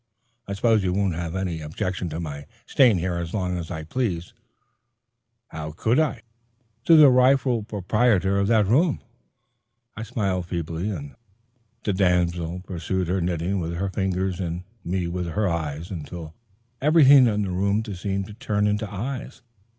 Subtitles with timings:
[0.47, 3.83] I suppose you won't have any objections to my staying here as long as I
[3.83, 4.33] please."
[5.49, 6.21] How could I, an interloper,
[6.87, 8.99] say "no" to the rightful proprietor of that room?
[9.95, 11.13] I smiled feebly, and
[11.83, 16.33] the damsel pursued her knitting with her fingers and me with her eyes, until
[16.81, 19.43] everything in the room seemed to turn into eyes.